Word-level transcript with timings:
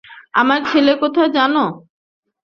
আমার 0.33 0.59
ছেলে 0.65 0.93
কোথায় 1.01 1.31
জানো? 1.33 1.65